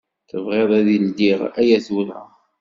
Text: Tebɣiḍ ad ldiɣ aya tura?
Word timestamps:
Tebɣiḍ 0.29 0.71
ad 0.79 0.87
ldiɣ 1.03 1.39
aya 1.59 1.77
tura? 1.85 2.21